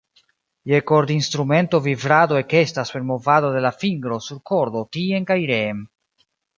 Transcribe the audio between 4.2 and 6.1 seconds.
sur kordo tien kaj reen.